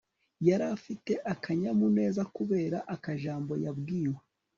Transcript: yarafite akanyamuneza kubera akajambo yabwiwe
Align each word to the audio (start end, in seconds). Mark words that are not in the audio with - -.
yarafite 0.47 1.11
akanyamuneza 1.33 2.21
kubera 2.35 2.77
akajambo 2.95 3.53
yabwiwe 3.63 4.19